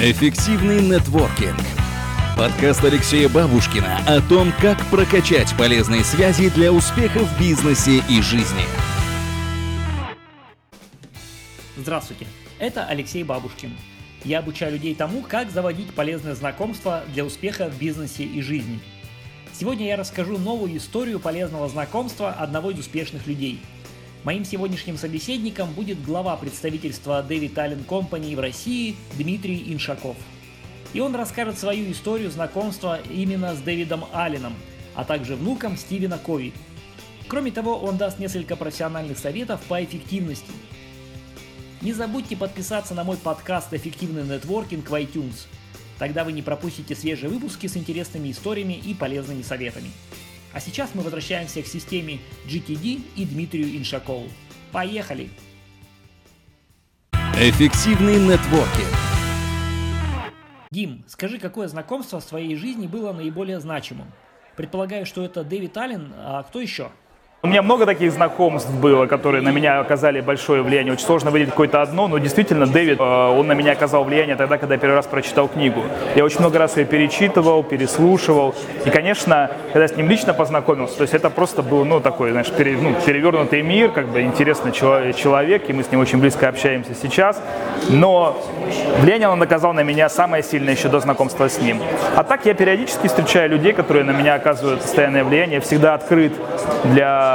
Эффективный 0.00 0.80
нетворкинг. 0.80 1.58
Подкаст 2.36 2.84
Алексея 2.84 3.28
Бабушкина 3.28 3.98
о 4.06 4.20
том, 4.20 4.52
как 4.62 4.78
прокачать 4.92 5.52
полезные 5.58 6.04
связи 6.04 6.50
для 6.50 6.72
успеха 6.72 7.18
в 7.18 7.40
бизнесе 7.40 8.00
и 8.08 8.22
жизни. 8.22 8.62
Здравствуйте, 11.76 12.28
это 12.60 12.84
Алексей 12.84 13.24
Бабушкин. 13.24 13.76
Я 14.22 14.38
обучаю 14.38 14.74
людей 14.74 14.94
тому, 14.94 15.20
как 15.20 15.50
заводить 15.50 15.92
полезные 15.92 16.36
знакомства 16.36 17.02
для 17.12 17.24
успеха 17.24 17.68
в 17.68 17.76
бизнесе 17.76 18.22
и 18.22 18.40
жизни. 18.40 18.78
Сегодня 19.52 19.88
я 19.88 19.96
расскажу 19.96 20.38
новую 20.38 20.76
историю 20.76 21.18
полезного 21.18 21.68
знакомства 21.68 22.30
одного 22.30 22.70
из 22.70 22.78
успешных 22.78 23.26
людей– 23.26 23.60
Моим 24.24 24.44
сегодняшним 24.44 24.98
собеседником 24.98 25.72
будет 25.72 26.02
глава 26.02 26.36
представительства 26.36 27.24
David 27.26 27.54
Allen 27.54 27.86
Company 27.86 28.34
в 28.34 28.40
России 28.40 28.96
Дмитрий 29.16 29.72
Иншаков. 29.72 30.16
И 30.92 31.00
он 31.00 31.14
расскажет 31.14 31.56
свою 31.56 31.90
историю 31.92 32.30
знакомства 32.30 32.98
именно 33.10 33.54
с 33.54 33.60
Дэвидом 33.60 34.06
Алленом, 34.12 34.54
а 34.96 35.04
также 35.04 35.36
внуком 35.36 35.76
Стивена 35.76 36.18
Кови. 36.18 36.52
Кроме 37.28 37.52
того, 37.52 37.78
он 37.78 37.96
даст 37.96 38.18
несколько 38.18 38.56
профессиональных 38.56 39.18
советов 39.18 39.60
по 39.68 39.82
эффективности. 39.84 40.50
Не 41.80 41.92
забудьте 41.92 42.36
подписаться 42.36 42.94
на 42.94 43.04
мой 43.04 43.18
подкаст 43.18 43.72
«Эффективный 43.72 44.24
нетворкинг» 44.24 44.90
в 44.90 44.94
iTunes. 44.94 45.46
Тогда 45.98 46.24
вы 46.24 46.32
не 46.32 46.42
пропустите 46.42 46.96
свежие 46.96 47.30
выпуски 47.30 47.68
с 47.68 47.76
интересными 47.76 48.32
историями 48.32 48.74
и 48.74 48.94
полезными 48.94 49.42
советами. 49.42 49.90
А 50.52 50.60
сейчас 50.60 50.94
мы 50.94 51.02
возвращаемся 51.02 51.62
к 51.62 51.66
системе 51.66 52.18
GTD 52.46 53.02
и 53.16 53.24
Дмитрию 53.24 53.76
Иншакову. 53.76 54.28
Поехали! 54.72 55.30
Эффективный 57.34 58.18
нетворкинг. 58.18 58.88
Дим, 60.70 61.04
скажи, 61.06 61.38
какое 61.38 61.68
знакомство 61.68 62.20
в 62.20 62.24
своей 62.24 62.56
жизни 62.56 62.86
было 62.86 63.12
наиболее 63.12 63.60
значимым? 63.60 64.12
Предполагаю, 64.56 65.06
что 65.06 65.24
это 65.24 65.44
Дэвид 65.44 65.76
Аллен, 65.76 66.12
а 66.16 66.42
кто 66.42 66.60
еще? 66.60 66.90
У 67.40 67.46
меня 67.46 67.62
много 67.62 67.86
таких 67.86 68.10
знакомств 68.10 68.68
было, 68.68 69.06
которые 69.06 69.42
на 69.42 69.50
меня 69.50 69.78
оказали 69.78 70.20
большое 70.20 70.60
влияние. 70.60 70.92
Очень 70.92 71.06
сложно 71.06 71.30
выделить 71.30 71.50
какое-то 71.50 71.82
одно, 71.82 72.08
но 72.08 72.18
действительно 72.18 72.66
Дэвид, 72.66 72.98
э, 72.98 73.02
он 73.02 73.46
на 73.46 73.52
меня 73.52 73.70
оказал 73.70 74.02
влияние 74.02 74.34
тогда, 74.34 74.58
когда 74.58 74.74
я 74.74 74.80
первый 74.80 74.96
раз 74.96 75.06
прочитал 75.06 75.46
книгу. 75.46 75.84
Я 76.16 76.24
очень 76.24 76.40
много 76.40 76.58
раз 76.58 76.76
ее 76.76 76.84
перечитывал, 76.84 77.62
переслушивал. 77.62 78.56
И, 78.84 78.90
конечно, 78.90 79.52
когда 79.66 79.82
я 79.82 79.88
с 79.88 79.94
ним 79.94 80.08
лично 80.08 80.34
познакомился, 80.34 80.96
то 80.96 81.02
есть 81.02 81.14
это 81.14 81.30
просто 81.30 81.62
был, 81.62 81.84
ну, 81.84 82.00
такой, 82.00 82.32
знаешь, 82.32 82.50
пере, 82.50 82.76
ну, 82.76 82.96
перевернутый 83.06 83.62
мир, 83.62 83.92
как 83.92 84.08
бы 84.08 84.22
интересный 84.22 84.72
человек, 84.72 85.70
и 85.70 85.72
мы 85.72 85.84
с 85.84 85.92
ним 85.92 86.00
очень 86.00 86.18
близко 86.18 86.48
общаемся 86.48 86.90
сейчас. 87.00 87.40
Но 87.88 88.36
влияние 89.00 89.28
он 89.28 89.40
оказал 89.40 89.72
на 89.74 89.84
меня 89.84 90.08
самое 90.08 90.42
сильное 90.42 90.74
еще 90.74 90.88
до 90.88 90.98
знакомства 90.98 91.48
с 91.48 91.60
ним. 91.60 91.80
А 92.16 92.24
так 92.24 92.46
я 92.46 92.54
периодически 92.54 93.06
встречаю 93.06 93.48
людей, 93.48 93.74
которые 93.74 94.02
на 94.02 94.10
меня 94.10 94.34
оказывают 94.34 94.80
постоянное 94.82 95.22
влияние, 95.22 95.60
всегда 95.60 95.94
открыт 95.94 96.32
для 96.82 97.27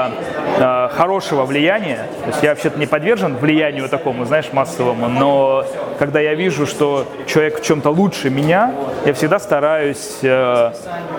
э, 0.60 0.90
хорошего 0.92 1.46
влияния, 1.46 2.08
то 2.24 2.28
есть 2.28 2.44
я 2.44 2.50
вообще-то 2.50 2.80
не 2.80 2.86
подвержен 2.86 3.36
влиянию 3.38 3.90
такому, 3.90 4.26
знаешь, 4.26 4.50
массовому, 4.54 5.08
но 5.08 5.66
когда 6.00 6.20
я 6.20 6.36
вижу, 6.36 6.66
что 6.66 7.06
человек 7.28 7.62
в 7.62 7.66
чем-то 7.66 7.90
лучше 7.90 8.30
меня, 8.30 8.74
я 9.06 9.14
всегда 9.14 9.40
стараюсь 9.40 10.20
э, 10.22 10.72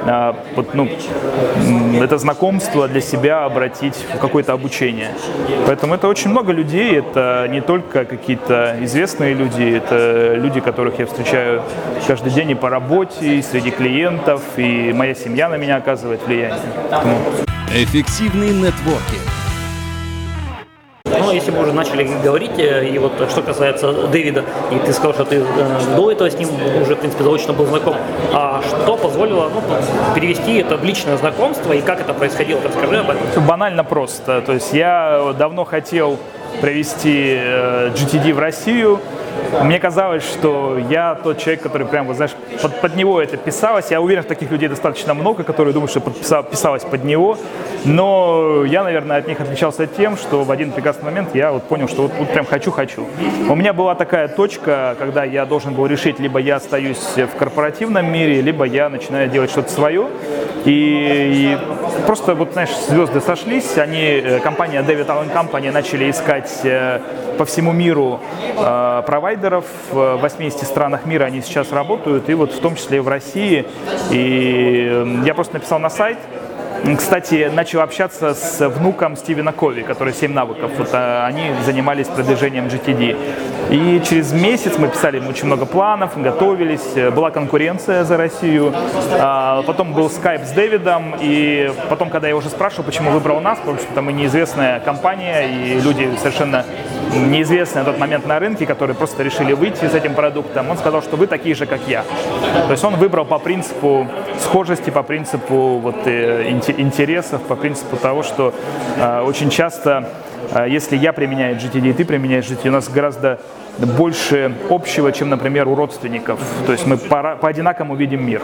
э, 0.07 0.33
вот, 0.57 0.75
ну, 0.75 0.89
это 2.03 2.19
знакомство 2.19 2.89
для 2.89 3.01
себя 3.01 3.45
обратить 3.45 3.97
в 4.15 4.19
какое-то 4.19 4.53
обучение. 4.53 5.11
Поэтому 5.67 5.95
это 5.95 6.09
очень 6.09 6.31
много 6.31 6.53
людей, 6.53 6.99
это 6.99 7.47
не 7.51 7.61
только 7.61 8.05
какие-то 8.05 8.77
известные 8.81 9.35
люди, 9.35 9.77
это 9.77 10.35
люди, 10.35 10.61
которых 10.61 10.99
я 10.99 11.07
встречаю 11.07 11.63
каждый 12.07 12.33
день 12.33 12.51
и 12.51 12.55
по 12.55 12.69
работе, 12.69 13.39
и 13.39 13.43
среди 13.43 13.71
клиентов, 13.71 14.43
и 14.57 14.93
моя 14.93 15.15
семья 15.15 15.49
на 15.49 15.57
меня 15.57 15.77
оказывает 15.77 16.21
влияние. 16.27 16.61
Поэтому... 16.91 17.54
Эффективный 17.77 18.51
нетворкинг. 18.51 19.21
Ну, 21.07 21.33
если 21.33 21.51
мы 21.51 21.63
уже 21.63 21.73
начали 21.73 22.05
говорить, 22.23 22.57
э, 22.57 22.89
и 22.89 22.97
вот 22.99 23.15
что 23.29 23.43
касается 23.43 23.93
Дэвида, 24.07 24.45
и 24.71 24.79
ты 24.79 24.93
сказал, 24.93 25.13
что 25.13 25.25
ты 25.25 25.39
э, 25.39 25.97
до 25.97 26.13
этого 26.13 26.31
с 26.31 26.39
ним 26.39 26.51
уже, 26.81 26.95
в 26.95 27.01
принципе, 27.01 27.25
заочно 27.25 27.53
был 27.53 27.67
знаком, 27.67 27.97
а 28.33 28.63
что 28.63 28.97
позволило 28.97 29.51
ну, 29.53 29.61
перевести 30.15 30.59
это 30.59 30.77
в 30.77 30.85
личное 30.85 31.17
знакомство, 31.17 31.73
и 31.73 31.81
как 31.81 32.01
это 32.01 32.15
происходило, 32.15 32.61
расскажи 32.63 32.97
об 32.97 33.11
этом. 33.11 33.45
Банально 33.45 33.83
просто, 33.83 34.41
то 34.43 34.53
есть 34.53 34.73
я 34.73 35.35
давно 35.37 35.65
хотел 35.65 36.17
провести 36.61 37.37
э, 37.37 37.91
GTD 37.93 38.35
в 38.35 38.39
Россию, 38.39 39.01
мне 39.63 39.79
казалось, 39.79 40.23
что 40.23 40.79
я 40.91 41.15
тот 41.15 41.39
человек, 41.39 41.63
который 41.63 41.87
прям, 41.87 42.07
вот, 42.07 42.17
знаешь, 42.17 42.33
под, 42.63 42.81
под 42.81 42.97
него 42.97 43.21
это 43.21 43.37
писалось. 43.37 43.91
Я 43.91 44.01
уверен, 44.01 44.25
таких 44.25 44.51
людей 44.51 44.69
достаточно 44.69 45.15
много, 45.15 45.45
которые 45.45 45.73
думают, 45.73 45.91
что 45.91 46.01
подписал, 46.01 46.43
писалось 46.43 46.85
под 46.85 47.05
него. 47.05 47.39
Но 47.85 48.65
я, 48.65 48.83
наверное, 48.83 49.19
от 49.19 49.29
них 49.29 49.41
отличался 49.41 49.87
тем, 49.87 50.17
что 50.17 50.45
в 50.45 50.51
один 50.51 50.73
прекрасный 50.73 51.05
момент 51.05 51.35
я 51.35 51.53
вот 51.53 51.65
понял, 51.65 51.89
что 51.89 52.03
вот, 52.03 52.13
вот 52.19 52.29
прям 52.31 52.47
хочу-хочу. 52.47 53.07
У 53.49 53.55
меня 53.55 53.73
была 53.73 53.95
такая 53.95 54.29
точка, 54.29 54.97
когда 54.99 55.25
я 55.25 55.45
должен 55.47 55.75
был 55.75 55.87
решить, 55.87 56.19
либо 56.19 56.39
я 56.39 56.57
остаюсь 56.57 57.17
в 57.17 57.39
корпоративном 57.39 58.11
мире, 58.11 58.41
либо 58.41 58.65
я 58.65 58.89
начинаю 58.89 59.29
делать 59.29 59.51
что-то 59.51 59.71
свое. 59.71 60.09
И, 60.65 61.57
и 61.57 61.59
просто, 62.07 62.35
вот, 62.35 62.53
знаешь, 62.53 62.71
звезды 62.89 63.21
сошлись, 63.21 63.79
они, 63.79 64.03
э, 64.03 64.41
компания 64.41 64.83
David 64.83 65.07
Allen 65.07 65.33
Company 65.33 65.71
начали 65.71 66.11
искать 66.11 66.51
э, 66.65 67.01
по 67.39 67.45
всему 67.45 67.73
миру 67.73 68.21
э, 68.57 69.03
провайдеров. 69.07 69.65
В 69.91 70.17
80 70.17 70.63
странах 70.65 71.07
мира 71.07 71.25
они 71.25 71.41
сейчас 71.41 71.73
работают, 71.73 72.29
и 72.29 72.35
вот 72.35 72.53
в 72.53 72.61
том 72.61 72.77
числе 72.77 72.99
и 72.99 73.01
в 73.01 73.09
России. 73.09 73.67
И 74.11 75.23
я 75.25 75.35
просто 75.35 75.55
написал 75.55 75.79
на 75.79 75.91
сайт, 75.91 76.19
кстати, 76.99 77.51
начал 77.53 77.81
общаться 77.81 78.35
с 78.35 78.69
внуком 78.69 79.17
Стивена 79.17 79.53
Кови, 79.53 79.83
который 79.83 80.13
«7 80.13 80.29
навыков». 80.29 80.71
Вот, 80.77 80.93
они 80.93 81.51
занимались 81.65 82.09
продвижением 82.09 82.67
GTD. 82.67 83.17
И 83.71 84.03
через 84.09 84.33
месяц 84.33 84.79
мы 84.79 84.89
писали 84.89 85.21
очень 85.27 85.47
много 85.47 85.67
планов, 85.67 86.21
готовились, 86.21 87.13
была 87.13 87.31
конкуренция 87.31 88.05
за 88.05 88.17
Россию. 88.17 88.73
А, 89.13 89.63
потом 89.63 89.93
был 89.93 90.11
скайп 90.11 90.43
с 90.43 90.51
Дэвидом, 90.51 91.15
и 91.21 91.73
потом, 91.89 92.11
когда 92.11 92.29
я 92.29 92.37
уже 92.37 92.49
спрашивал, 92.49 92.85
почему 92.85 93.11
выбрал 93.11 93.41
нас, 93.41 93.59
потому 93.59 93.79
что 93.79 94.03
мы 94.03 94.13
неизвестная 94.13 94.81
компания, 94.81 95.49
и 95.49 95.81
люди 95.81 96.11
совершенно 96.19 96.65
неизвестные 97.15 97.85
на 97.85 97.91
тот 97.91 97.99
момент 97.99 98.27
на 98.27 98.39
рынке, 98.39 98.67
которые 98.67 98.97
просто 98.97 99.23
решили 99.23 99.53
выйти 99.53 99.87
с 99.87 99.95
этим 99.95 100.15
продуктом, 100.15 100.71
он 100.71 100.77
сказал, 100.77 101.03
что 101.03 101.17
вы 101.17 101.27
такие 101.27 101.55
же, 101.55 101.67
как 101.67 101.81
я. 101.87 102.05
То 102.67 102.73
есть 102.73 102.85
он 102.85 102.97
выбрал 102.97 103.25
по 103.25 103.39
принципу 103.39 104.07
схожести, 104.41 104.91
по 104.91 105.03
принципу 105.03 105.79
вот, 105.79 106.07
э, 106.07 106.51
интересов, 106.51 107.43
по 107.43 107.57
принципу 107.57 107.97
того, 107.97 108.23
что 108.23 108.53
э, 108.97 109.21
очень 109.23 109.51
часто, 109.51 110.09
если 110.69 110.97
я 110.97 111.13
применяю 111.13 111.57
GTD 111.57 111.91
и 111.91 111.93
ты 111.93 112.05
применяешь 112.05 112.47
GTD, 112.47 112.69
у 112.69 112.73
нас 112.73 112.89
гораздо 112.89 113.41
больше 113.79 114.55
общего, 114.71 115.13
чем, 115.13 115.31
например, 115.31 115.69
у 115.69 115.75
родственников. 115.75 116.41
То 116.67 116.73
есть 116.73 116.87
мы 116.87 116.97
по, 116.97 117.37
по 117.37 117.49
одинакому 117.49 117.97
видим 117.97 118.25
мир. 118.25 118.43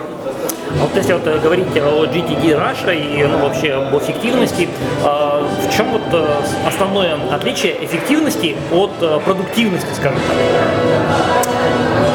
А 0.79 0.85
вот 0.85 0.95
если 0.95 1.13
вот 1.13 1.27
э, 1.27 1.39
говорить 1.41 1.67
о 1.77 2.07
GTD 2.07 2.57
Russia 2.57 2.95
и 2.95 3.25
ну, 3.25 3.39
вообще 3.39 3.73
об 3.75 3.97
эффективности, 3.97 4.69
а, 5.05 5.43
в 5.43 5.77
чем 5.77 5.91
вот 5.91 6.03
э, 6.13 6.27
основное 6.67 7.17
отличие 7.33 7.85
эффективности 7.85 8.57
от 8.73 8.93
э, 9.01 9.19
продуктивности, 9.25 9.93
скажем 9.95 10.19
так? 10.29 11.40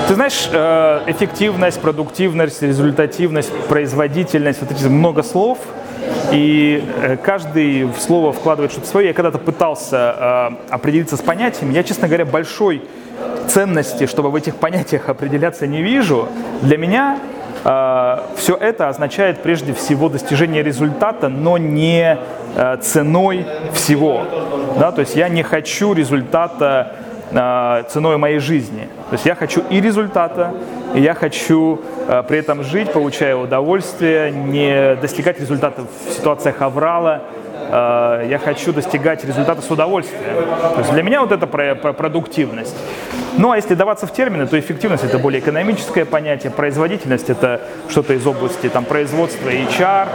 Ты 0.08 0.14
знаешь, 0.14 0.48
эффективность, 1.08 1.82
продуктивность, 1.82 2.62
результативность, 2.62 3.52
производительность, 3.68 4.62
вот 4.62 4.72
эти 4.72 4.86
много 4.86 5.24
слов, 5.24 5.58
и 6.32 6.84
каждый 7.24 7.86
в 7.86 7.98
слово 8.00 8.32
вкладывает 8.32 8.72
что-то 8.72 8.88
свое. 8.88 9.08
Я 9.08 9.14
когда-то 9.14 9.40
пытался 9.40 10.52
определиться 10.70 11.18
с 11.18 11.22
понятием. 11.22 11.72
Я, 11.72 11.84
честно 11.84 12.08
говоря, 12.08 12.26
большой 12.26 12.84
ценности, 13.48 14.06
чтобы 14.06 14.30
в 14.30 14.36
этих 14.36 14.56
понятиях 14.56 15.10
определяться, 15.10 15.68
не 15.68 15.82
вижу. 15.82 16.28
Для 16.62 16.78
меня 16.78 17.20
э, 17.64 18.18
все 18.38 18.56
это 18.56 18.90
означает 18.90 19.42
прежде 19.42 19.74
всего 19.74 20.10
достижение 20.10 20.64
результата, 20.64 21.30
но 21.30 21.58
не 21.58 22.18
э, 22.56 22.78
ценой 22.82 23.46
всего. 23.74 24.24
Да? 24.80 24.92
То 24.92 25.02
есть 25.02 25.16
я 25.16 25.30
не 25.30 25.44
хочу 25.44 25.94
результата 25.94 26.92
э, 27.00 27.05
ценой 27.32 28.18
моей 28.18 28.40
жизни. 28.40 28.88
То 29.10 29.14
есть 29.14 29.26
я 29.26 29.36
хочу 29.36 29.64
и 29.70 29.82
результата, 29.82 30.54
и 30.94 31.02
я 31.02 31.14
хочу 31.14 31.82
э, 32.08 32.24
при 32.28 32.38
этом 32.38 32.64
жить, 32.64 32.92
получая 32.94 33.36
удовольствие, 33.36 34.32
не 34.32 34.96
достигать 34.96 35.40
результатов 35.40 35.88
в 36.08 36.14
ситуациях 36.14 36.62
аврала, 36.62 37.24
э, 37.70 38.28
я 38.30 38.40
хочу 38.40 38.72
достигать 38.72 39.26
результата 39.26 39.62
с 39.62 39.70
удовольствием. 39.70 40.22
То 40.76 40.80
есть 40.80 40.92
для 40.92 41.04
меня 41.04 41.22
вот 41.22 41.32
это 41.32 41.48
про, 41.48 41.76
про 41.76 41.94
продуктивность. 41.94 42.76
Ну 43.38 43.52
а 43.52 43.58
если 43.58 43.76
даваться 43.76 44.08
в 44.08 44.14
термины, 44.14 44.48
то 44.48 44.58
эффективность 44.58 45.04
это 45.04 45.20
более 45.20 45.42
экономическое 45.42 46.06
понятие, 46.06 46.52
производительность 46.52 47.30
это 47.30 47.62
что-то 47.90 48.14
из 48.14 48.26
области 48.26 48.70
там, 48.70 48.86
производства 48.86 49.50
HR, 49.50 50.08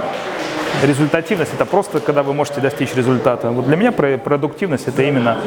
результативность 0.83 1.53
это 1.55 1.65
просто 1.65 2.01
когда 2.01 2.23
вы 2.23 2.33
можете 2.33 2.61
достичь 2.61 2.95
результата. 2.95 3.51
Вот 3.51 3.67
для 3.67 3.77
меня 3.77 3.93
продуктивность 3.93 4.89
это 4.89 5.03
именно 5.03 5.39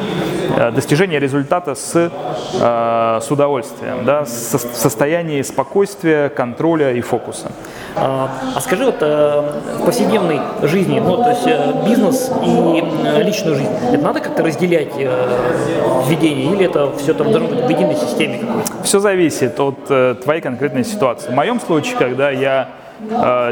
э, 0.58 0.72
достижение 0.72 1.20
результата 1.20 1.76
с, 1.76 1.96
э, 1.96 3.20
с 3.22 3.32
удовольствием, 3.32 4.06
да, 4.06 4.26
с 4.26 4.58
состояние 4.74 5.44
спокойствия, 5.44 6.30
контроля 6.30 6.94
и 6.94 7.02
фокуса. 7.02 7.52
А, 7.96 8.30
а 8.56 8.62
скажи, 8.62 8.86
вот 8.86 8.98
э, 9.02 9.62
в 9.80 9.86
повседневной 9.86 10.40
жизни, 10.64 11.00
ну, 11.00 11.18
то 11.18 11.30
есть 11.30 11.48
бизнес 11.88 12.32
и 12.44 13.24
личную 13.24 13.56
жизнь, 13.56 13.72
это 13.92 14.04
надо 14.04 14.20
как-то 14.20 14.44
разделять 14.44 14.94
в 14.94 16.10
ведении 16.10 16.52
или 16.54 16.66
это 16.66 16.92
все 16.98 17.12
это 17.12 17.24
должно 17.24 17.48
быть 17.48 17.66
в 17.66 17.70
единой 17.70 17.96
системе? 17.96 18.42
Все 18.84 19.00
зависит 19.00 19.60
от 19.60 20.22
твоей 20.22 20.42
конкретной 20.42 20.84
ситуации. 20.84 21.30
В 21.30 21.34
моем 21.34 21.60
случае, 21.60 21.98
когда 21.98 22.30
я 22.32 22.70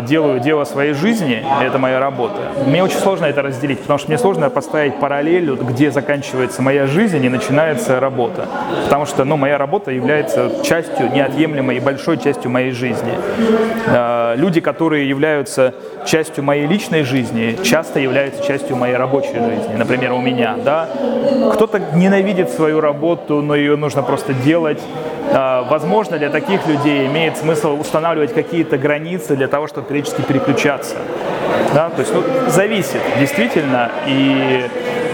делаю 0.08 0.40
дело 0.40 0.64
своей 0.64 0.94
жизни, 0.94 1.44
это 1.62 1.78
моя 1.78 2.00
работа. 2.00 2.40
Мне 2.66 2.84
очень 2.84 2.98
сложно 2.98 3.26
это 3.26 3.42
разделить, 3.42 3.80
потому 3.80 4.00
что 4.00 4.08
мне 4.10 4.18
сложно 4.18 4.50
поставить 4.50 5.00
параллель, 5.00 5.52
где 5.56 5.92
заканчивается 5.92 6.62
моя 6.62 6.88
жизнь 6.88 7.24
и 7.24 7.30
начинается 7.30 8.00
работа. 8.00 8.48
Потому 8.86 9.06
что 9.06 9.24
ну, 9.26 9.38
моя 9.38 9.58
работа 9.58 9.92
является 9.92 10.52
частью, 10.64 11.12
неотъемлемой 11.12 11.78
и 11.78 11.80
большой 11.80 12.18
частью 12.18 12.52
моей 12.52 12.72
жизни. 12.72 13.14
Э, 13.88 14.36
люди, 14.38 14.62
которые 14.62 15.08
являются 15.08 15.74
частью 16.06 16.44
моей 16.44 16.68
личной 16.68 17.04
жизни, 17.04 17.58
часто 17.64 18.00
являются 18.00 18.46
частью 18.46 18.76
моей 18.76 18.96
рабочей 18.96 19.36
жизни. 19.36 19.76
Например, 19.76 20.14
у 20.14 20.22
меня. 20.22 20.56
Да? 20.64 20.90
Кто-то 21.54 21.80
ненавидит 21.94 22.50
свою 22.50 22.82
работу, 22.82 23.42
но 23.42 23.56
ее 23.56 23.76
нужно 23.76 24.04
просто 24.04 24.34
делать 24.34 24.82
а, 25.34 25.64
возможно, 25.64 26.18
для 26.18 26.30
таких 26.30 26.68
людей 26.68 27.08
имеет 27.08 27.38
смысл 27.38 27.80
устанавливать 27.80 28.34
какие-то 28.34 28.78
границы 28.78 29.31
для 29.36 29.48
того, 29.48 29.68
чтобы 29.68 29.88
периодически 29.88 30.22
переключаться. 30.22 30.96
Да? 31.74 31.90
То 31.90 32.02
есть 32.02 32.14
ну, 32.14 32.24
зависит 32.48 33.02
действительно. 33.20 33.92
И, 34.08 34.66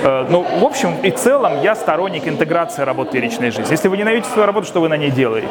э, 0.03 0.25
ну, 0.29 0.45
в 0.59 0.63
общем 0.63 0.95
и 1.03 1.11
целом 1.11 1.61
я 1.61 1.75
сторонник 1.75 2.27
интеграции 2.27 2.83
работы 2.83 3.17
и 3.17 3.21
личной 3.21 3.51
жизни. 3.51 3.71
Если 3.71 3.87
вы 3.87 3.97
ненавидите 3.97 4.29
свою 4.29 4.45
работу, 4.45 4.67
что 4.67 4.81
вы 4.81 4.89
на 4.89 4.97
ней 4.97 5.11
делаете? 5.11 5.47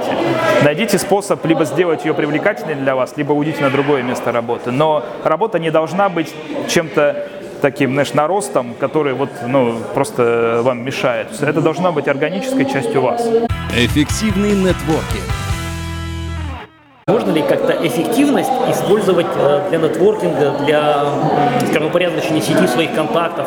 Найдите 0.62 0.98
способ 0.98 1.44
либо 1.44 1.64
сделать 1.64 2.04
ее 2.04 2.14
привлекательной 2.14 2.74
для 2.74 2.94
вас, 2.94 3.16
либо 3.16 3.32
уйдите 3.32 3.62
на 3.62 3.70
другое 3.70 4.02
место 4.02 4.32
работы. 4.32 4.70
Но 4.70 5.04
работа 5.24 5.58
не 5.58 5.70
должна 5.70 6.08
быть 6.08 6.34
чем-то 6.68 7.28
таким, 7.60 7.92
знаешь, 7.92 8.12
наростом, 8.12 8.74
который 8.78 9.14
вот, 9.14 9.30
ну, 9.46 9.78
просто 9.94 10.60
вам 10.62 10.84
мешает. 10.84 11.28
Это 11.40 11.60
должна 11.60 11.90
быть 11.92 12.08
органической 12.08 12.64
частью 12.64 13.00
вас. 13.00 13.26
Эффективный 13.74 14.52
нетворкинг. 14.52 15.45
Можно 17.08 17.30
ли 17.30 17.42
как-то 17.42 17.72
эффективность 17.86 18.50
использовать 18.68 19.28
э, 19.36 19.68
для 19.68 19.78
нетворкинга, 19.78 20.56
для, 20.64 21.04
скажем, 21.68 21.86
упорядочения 21.86 22.40
сети 22.40 22.66
своих 22.66 22.96
контактов? 22.96 23.46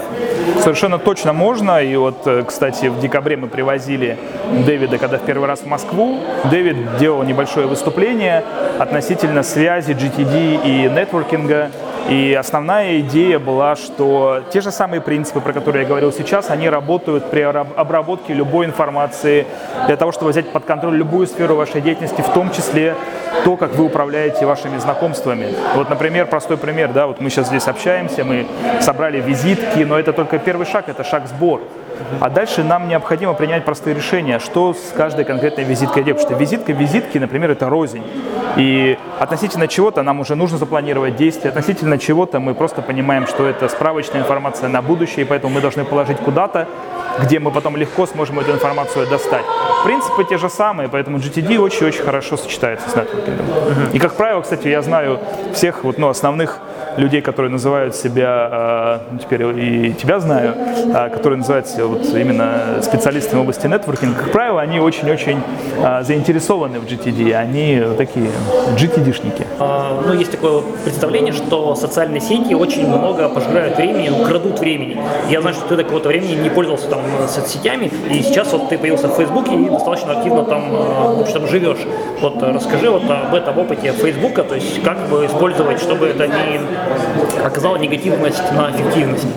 Совершенно 0.62 0.98
точно 0.98 1.34
можно. 1.34 1.84
И 1.84 1.94
вот, 1.98 2.26
э, 2.26 2.46
кстати, 2.48 2.86
в 2.86 3.02
декабре 3.02 3.36
мы 3.36 3.50
привозили 3.50 4.18
Дэвида, 4.66 4.98
когда 4.98 5.18
в 5.18 5.24
первый 5.24 5.46
раз 5.46 5.60
в 5.60 5.66
Москву. 5.66 6.22
Дэвид 6.50 6.78
делал 7.00 7.22
небольшое 7.24 7.68
выступление 7.68 8.46
относительно 8.80 9.44
связи 9.44 9.92
GTD 9.92 10.62
и 10.64 10.90
нетворкинга 10.90 11.70
и 12.08 12.34
основная 12.34 13.00
идея 13.02 13.40
была, 13.40 13.76
что 13.76 14.44
те 14.52 14.62
же 14.62 14.72
самые 14.72 15.02
принципы, 15.02 15.42
про 15.42 15.54
которые 15.54 15.84
я 15.84 15.88
говорил 15.88 16.12
сейчас, 16.12 16.50
они 16.50 16.70
работают 16.70 17.30
при 17.30 17.42
обработке 17.42 18.34
любой 18.34 18.66
информации 18.66 19.46
для 19.88 19.98
того, 19.98 20.12
чтобы 20.12 20.32
взять 20.32 20.52
под 20.52 20.66
контроль 20.66 20.96
любую 20.96 21.28
сферу 21.28 21.56
вашей 21.56 21.82
деятельности, 21.82 22.22
в 22.22 22.30
том 22.30 22.52
числе 22.52 22.96
то, 23.44 23.58
как 23.58 23.76
вы 23.76 23.86
управляете 23.86 24.46
вашими 24.46 24.78
знакомствами. 24.78 25.54
Вот, 25.76 25.90
например, 25.90 26.28
простой 26.28 26.58
пример, 26.58 26.92
да, 26.94 27.08
вот 27.08 27.22
мы 27.22 27.30
сейчас 27.30 27.48
здесь 27.48 27.68
общаемся, 27.68 28.24
мы 28.24 28.48
собрали 28.82 29.22
визитки, 29.22 29.80
но 29.80 30.00
это 30.00 30.14
только 30.14 30.40
первый 30.40 30.66
шаг, 30.66 30.90
это 30.90 31.04
шаг 31.04 31.28
сбор. 31.28 31.62
А 32.20 32.30
дальше 32.30 32.64
нам 32.64 32.88
необходимо 32.88 33.34
принять 33.34 33.66
простые 33.66 33.96
решения, 33.96 34.40
что 34.40 34.74
с 34.74 34.92
каждой 34.96 35.26
конкретной 35.26 35.64
визиткой 35.64 36.04
делать. 36.04 36.22
Потому 36.22 36.36
что 36.36 36.44
визитка 36.44 36.74
визитки, 36.74 37.18
например, 37.18 37.52
это 37.52 37.70
рознь. 37.70 38.04
И 38.58 38.98
относительно 39.20 39.68
чего-то 39.68 40.04
нам 40.04 40.20
уже 40.20 40.36
нужно 40.36 40.58
запланировать 40.58 41.16
действия, 41.16 41.50
относительно 41.50 41.98
чего-то 41.98 42.40
мы 42.40 42.54
просто 42.54 42.82
понимаем, 42.82 43.28
что 43.28 43.46
это 43.46 43.70
справочная 43.70 44.22
информация 44.22 44.70
на 44.70 44.82
будущее, 44.82 45.26
и 45.26 45.28
поэтому 45.28 45.54
мы 45.54 45.62
должны 45.62 45.86
положить 45.86 46.18
куда-то, 46.18 46.68
где 47.24 47.40
мы 47.40 47.52
потом 47.52 47.78
легко 47.78 48.06
сможем 48.06 48.40
эту 48.40 48.52
информацию 48.52 49.08
достать. 49.08 49.46
Принципы 49.84 50.24
те 50.24 50.38
же 50.38 50.50
самые, 50.50 50.90
поэтому 50.90 51.18
GTD 51.18 51.58
очень-очень 51.58 52.04
хорошо 52.04 52.38
сочетается 52.38 52.90
с 52.90 52.96
нетворкингом. 52.96 53.46
Uh-huh. 53.46 53.92
И, 53.94 54.00
как 54.00 54.14
правило, 54.14 54.42
кстати, 54.42 54.68
я 54.68 54.82
знаю 54.82 55.20
всех 55.54 55.84
вот, 55.84 55.98
ну, 55.98 56.10
основных 56.10 56.60
людей, 56.98 57.22
которые 57.22 57.52
называют 57.52 57.96
себя, 57.96 59.00
э, 59.12 59.18
теперь 59.22 59.42
и 59.58 59.94
тебя 59.94 60.20
знаю, 60.20 60.56
э, 60.56 61.10
которые 61.10 61.38
называются 61.38 61.86
вот 61.86 62.06
именно 62.14 62.82
специалистами 62.82 63.40
в 63.40 63.42
области 63.44 63.68
нетворкинга, 63.68 64.16
как 64.20 64.32
правило, 64.32 64.62
они 64.62 64.80
очень-очень 64.80 65.42
э, 65.78 66.04
заинтересованы 66.04 66.80
в 66.80 66.86
GTD, 66.86 67.34
они 67.34 67.82
такие 67.98 68.30
GTD-шники. 68.76 69.46
А, 69.60 70.02
ну, 70.06 70.14
есть 70.14 70.32
такое 70.32 70.62
представление, 70.84 71.34
что 71.34 71.76
социальные 71.76 72.22
сети 72.22 72.54
очень 72.54 72.88
много 72.88 73.30
пожирают 73.30 73.78
времени, 73.78 74.12
крадут 74.26 74.60
времени. 74.60 74.98
Я 75.30 75.42
знаю, 75.42 75.56
что 75.56 75.68
ты 75.68 75.76
до 75.76 75.84
какого-то 75.84 76.10
времени 76.10 76.36
не 76.36 76.50
пользовался 76.50 76.90
там 76.90 77.02
соцсетями, 77.28 77.92
и 78.10 78.22
сейчас 78.22 78.52
вот 78.52 78.70
ты 78.70 78.78
появился 78.78 79.08
в 79.08 79.16
Фейсбуке 79.16 79.56
и 79.56 79.70
достаточно 79.70 80.14
активно 80.14 80.44
там, 80.44 80.70
в 80.70 81.22
общем, 81.22 81.48
живешь. 81.48 81.80
Вот 82.22 82.42
расскажи 82.42 82.90
вот 82.90 83.04
об 83.10 83.34
этом 83.34 83.58
опыте 83.58 83.92
Фейсбука, 83.92 84.44
то 84.44 84.56
есть 84.56 84.82
как 84.84 84.98
бы 85.10 85.26
использовать, 85.26 85.80
чтобы 85.80 86.08
это 86.08 86.28
не 86.28 86.60
оказало 87.44 87.78
негативность 87.78 88.52
на 88.54 88.72
эффективность. 88.72 89.28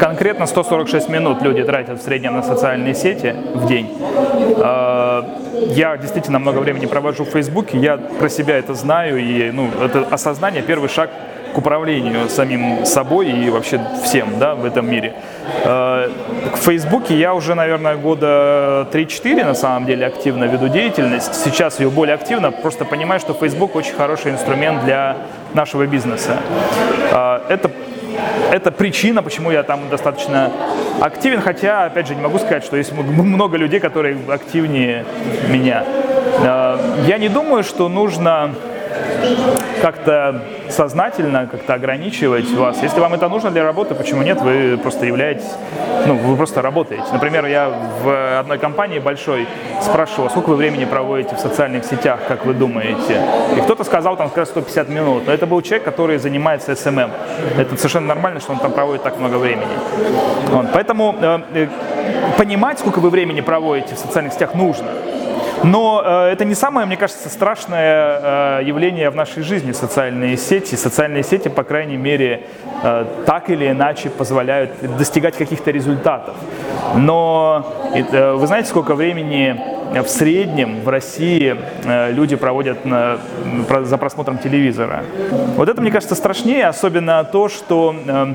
Конкретно 0.00 0.46
146 0.46 1.08
минут 1.08 1.42
люди 1.42 1.62
тратят 1.62 2.00
в 2.00 2.02
среднем 2.02 2.34
на 2.34 2.42
социальные 2.42 2.94
сети 2.94 3.36
в 3.54 3.66
день. 3.66 3.88
Я 5.68 5.96
действительно 5.96 6.38
много 6.38 6.58
времени 6.58 6.86
провожу 6.86 7.24
в 7.24 7.28
Фейсбуке, 7.28 7.78
я 7.78 7.98
про 7.98 8.28
себя 8.28 8.56
это 8.56 8.74
знаю, 8.74 9.18
и 9.18 9.50
ну, 9.52 9.68
это 9.80 10.06
осознание 10.10 10.62
первый 10.62 10.88
шаг 10.88 11.10
к 11.54 11.58
управлению 11.58 12.28
самим 12.28 12.84
собой 12.84 13.30
и 13.30 13.50
вообще 13.50 13.80
всем 14.04 14.38
да, 14.38 14.54
в 14.54 14.64
этом 14.64 14.90
мире. 14.90 15.14
В 15.64 16.56
Фейсбуке 16.56 17.16
я 17.16 17.34
уже, 17.34 17.54
наверное, 17.54 17.96
года 17.96 18.88
3-4 18.92 19.44
на 19.44 19.54
самом 19.54 19.86
деле 19.86 20.06
активно 20.06 20.44
веду 20.44 20.68
деятельность. 20.68 21.34
Сейчас 21.34 21.80
ее 21.80 21.90
более 21.90 22.14
активно, 22.14 22.50
просто 22.50 22.84
понимаю, 22.84 23.20
что 23.20 23.34
Facebook 23.34 23.76
очень 23.76 23.94
хороший 23.94 24.32
инструмент 24.32 24.84
для 24.84 25.16
нашего 25.54 25.86
бизнеса. 25.86 26.38
А, 27.12 27.42
это 27.48 27.70
это 28.50 28.70
причина, 28.70 29.22
почему 29.22 29.50
я 29.50 29.62
там 29.62 29.88
достаточно 29.88 30.50
активен, 31.00 31.40
хотя, 31.40 31.86
опять 31.86 32.06
же, 32.06 32.14
не 32.14 32.20
могу 32.20 32.38
сказать, 32.38 32.64
что 32.64 32.76
есть 32.76 32.92
много 32.92 33.56
людей, 33.56 33.80
которые 33.80 34.18
активнее 34.28 35.06
меня. 35.48 35.84
А, 36.40 36.78
я 37.06 37.18
не 37.18 37.28
думаю, 37.28 37.64
что 37.64 37.88
нужно 37.88 38.54
как-то 39.80 40.42
сознательно 40.68 41.48
как-то 41.50 41.74
ограничивать 41.74 42.50
вас. 42.52 42.82
Если 42.82 43.00
вам 43.00 43.14
это 43.14 43.28
нужно 43.28 43.50
для 43.50 43.64
работы, 43.64 43.94
почему 43.94 44.22
нет? 44.22 44.40
Вы 44.40 44.78
просто 44.78 45.06
являетесь, 45.06 45.50
ну, 46.06 46.14
вы 46.16 46.36
просто 46.36 46.62
работаете. 46.62 47.04
Например, 47.12 47.46
я 47.46 47.70
в 48.02 48.38
одной 48.40 48.58
компании 48.58 48.98
большой 48.98 49.46
спрашивал, 49.80 50.30
сколько 50.30 50.50
вы 50.50 50.56
времени 50.56 50.84
проводите 50.84 51.36
в 51.36 51.40
социальных 51.40 51.84
сетях, 51.84 52.20
как 52.28 52.46
вы 52.46 52.54
думаете? 52.54 53.20
И 53.56 53.60
кто-то 53.60 53.84
сказал 53.84 54.16
там 54.16 54.28
как 54.28 54.38
раз 54.38 54.48
150 54.48 54.88
минут. 54.88 55.26
Но 55.26 55.32
это 55.32 55.46
был 55.46 55.60
человек, 55.62 55.84
который 55.84 56.18
занимается 56.18 56.72
SMM. 56.72 57.10
Это 57.58 57.76
совершенно 57.76 58.06
нормально, 58.06 58.40
что 58.40 58.52
он 58.52 58.58
там 58.58 58.72
проводит 58.72 59.02
так 59.02 59.18
много 59.18 59.36
времени. 59.36 59.66
Вот. 60.50 60.66
Поэтому 60.72 61.16
э, 61.20 61.40
э, 61.54 61.68
понимать, 62.38 62.78
сколько 62.78 63.00
вы 63.00 63.10
времени 63.10 63.40
проводите 63.40 63.94
в 63.94 63.98
социальных 63.98 64.32
сетях, 64.32 64.54
нужно. 64.54 64.88
Но 65.64 66.02
э, 66.04 66.32
это 66.32 66.44
не 66.44 66.54
самое, 66.54 66.86
мне 66.86 66.96
кажется, 66.96 67.28
страшное 67.28 68.60
э, 68.60 68.64
явление 68.64 69.10
в 69.10 69.16
нашей 69.16 69.42
жизни 69.42 69.72
социальные 69.72 70.36
сети. 70.36 70.74
Социальные 70.74 71.22
сети, 71.22 71.48
по 71.48 71.62
крайней 71.62 71.96
мере, 71.96 72.46
э, 72.82 73.04
так 73.26 73.50
или 73.50 73.68
иначе 73.68 74.10
позволяют 74.10 74.72
достигать 74.96 75.36
каких-то 75.36 75.70
результатов. 75.70 76.34
Но 76.96 77.72
э, 77.94 78.32
вы 78.32 78.46
знаете, 78.46 78.68
сколько 78.68 78.94
времени 78.94 79.71
в 80.00 80.08
среднем 80.08 80.80
в 80.80 80.88
России 80.88 81.56
э, 81.84 82.12
люди 82.12 82.36
проводят 82.36 82.84
на, 82.84 83.18
за 83.82 83.98
просмотром 83.98 84.38
телевизора. 84.38 85.04
Вот 85.56 85.68
это, 85.68 85.80
мне 85.80 85.90
кажется, 85.90 86.14
страшнее, 86.14 86.66
особенно 86.66 87.24
то, 87.24 87.48
что 87.48 87.94
э, 87.94 88.34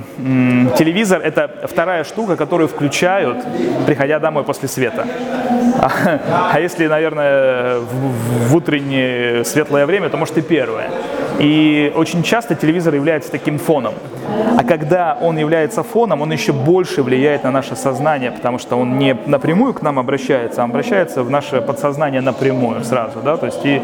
телевизор– 0.78 1.22
это 1.24 1.50
вторая 1.64 2.04
штука, 2.04 2.36
которую 2.36 2.68
включают, 2.68 3.38
приходя 3.86 4.20
домой 4.20 4.44
после 4.44 4.68
света. 4.68 5.06
А, 5.80 6.52
а 6.54 6.60
если, 6.60 6.88
наверное, 6.88 7.80
в, 7.80 8.50
в 8.50 8.56
утреннее 8.56 9.44
светлое 9.44 9.86
время, 9.86 10.10
то 10.10 10.18
может 10.18 10.38
и 10.38 10.42
первое. 10.42 10.90
И 11.40 11.92
очень 11.96 12.24
часто 12.24 12.56
телевизор 12.56 12.96
является 12.96 13.32
таким 13.32 13.60
фоном. 13.60 13.94
А 14.58 14.64
когда 14.64 15.18
он 15.22 15.38
является 15.38 15.84
фоном, 15.84 16.22
он 16.22 16.32
еще 16.32 16.52
больше 16.52 17.04
влияет 17.04 17.44
на 17.44 17.52
наше 17.52 17.76
сознание, 17.76 18.32
потому 18.32 18.60
что 18.60 18.76
он 18.76 18.98
не 18.98 19.16
напрямую 19.26 19.74
к 19.74 19.82
нам 19.82 20.00
обращается, 20.00 20.62
а 20.62 20.66
обращается 20.66 21.24
в 21.24 21.30
наше 21.30 21.62
подсознание 21.62 22.22
напрямую 22.22 22.84
сразу. 22.84 23.20
Да? 23.22 23.38
То 23.38 23.46
есть 23.46 23.60
и 23.64 23.82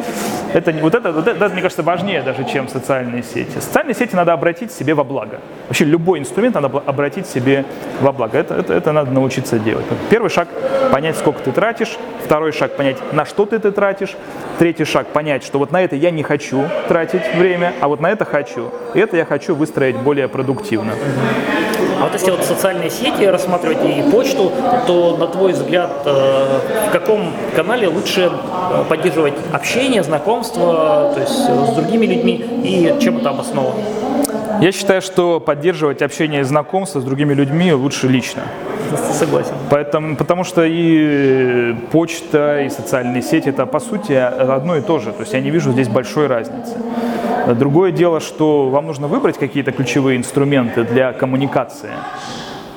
это, 0.53 0.71
вот, 0.71 0.95
это, 0.95 1.11
вот 1.11 1.27
это, 1.27 1.49
мне 1.49 1.61
кажется, 1.61 1.83
важнее 1.83 2.21
даже, 2.21 2.43
чем 2.43 2.67
социальные 2.67 3.23
сети. 3.23 3.59
Социальные 3.59 3.95
сети 3.95 4.15
надо 4.15 4.33
обратить 4.33 4.71
себе 4.71 4.93
во 4.93 5.03
благо. 5.03 5.39
Вообще 5.67 5.85
любой 5.85 6.19
инструмент 6.19 6.55
надо 6.55 6.81
обратить 6.85 7.27
себе 7.27 7.65
во 8.01 8.11
благо. 8.11 8.37
Это, 8.37 8.55
это, 8.55 8.73
это 8.73 8.91
надо 8.91 9.11
научиться 9.11 9.59
делать. 9.59 9.85
Первый 10.09 10.29
шаг– 10.29 10.47
понять, 10.91 11.17
сколько 11.17 11.39
ты 11.39 11.51
тратишь. 11.51 11.97
Второй 12.23 12.51
шаг– 12.51 12.75
понять, 12.77 12.97
на 13.13 13.25
что 13.25 13.45
ты 13.45 13.57
это 13.57 13.71
тратишь. 13.71 14.15
Третий 14.59 14.85
шаг– 14.85 15.07
понять, 15.13 15.43
что 15.43 15.59
вот 15.59 15.71
на 15.71 15.81
это 15.81 15.95
я 15.95 16.11
не 16.11 16.23
хочу 16.23 16.65
тратить 16.87 17.21
время, 17.43 17.73
а 17.81 17.87
вот 17.87 17.99
на 17.99 18.09
это 18.09 18.23
хочу. 18.23 18.71
И 18.93 18.99
это 18.99 19.17
я 19.17 19.25
хочу 19.25 19.53
выстроить 19.53 19.97
более 19.97 20.27
продуктивно. 20.27 20.93
А 21.99 22.05
вот 22.05 22.13
если 22.13 22.31
вот 22.31 22.43
социальные 22.43 22.89
сети 22.89 23.23
рассматривать 23.25 23.79
и 23.83 24.09
почту, 24.11 24.51
то, 24.87 25.17
на 25.17 25.27
твой 25.27 25.51
взгляд, 25.51 25.91
э, 26.05 26.59
в 26.87 26.91
каком 26.91 27.33
канале 27.55 27.87
лучше 27.87 28.31
э, 28.31 28.83
поддерживать 28.89 29.33
общение, 29.53 30.03
знакомство, 30.03 31.11
то 31.13 31.19
есть 31.19 31.49
э, 31.49 31.65
с 31.71 31.75
другими 31.75 32.05
людьми 32.05 32.33
и 32.63 32.95
чем 33.01 33.17
это 33.17 33.29
обосновано? 33.29 33.81
Я 34.61 34.71
считаю, 34.71 35.01
что 35.01 35.39
поддерживать 35.39 36.01
общение 36.01 36.41
и 36.41 36.43
знакомство 36.43 36.99
с 37.01 37.03
другими 37.03 37.33
людьми 37.33 37.73
лучше 37.73 38.07
лично. 38.07 38.43
Согласен. 39.11 39.53
Поэтому, 39.69 40.15
потому 40.15 40.43
что 40.43 40.63
и 40.65 41.73
почта, 41.91 42.61
и 42.61 42.69
социальные 42.69 43.21
сети 43.21 43.49
это 43.49 43.65
по 43.65 43.79
сути 43.79 44.13
одно 44.13 44.75
и 44.77 44.81
то 44.81 44.99
же. 44.99 45.11
То 45.11 45.21
есть 45.21 45.33
я 45.33 45.41
не 45.41 45.49
вижу 45.49 45.71
здесь 45.71 45.87
большой 45.87 46.27
разницы. 46.27 46.77
Другое 47.47 47.91
дело, 47.91 48.21
что 48.21 48.69
вам 48.69 48.87
нужно 48.87 49.07
выбрать 49.07 49.37
какие-то 49.37 49.71
ключевые 49.73 50.17
инструменты 50.17 50.85
для 50.85 51.11
коммуникации, 51.11 51.91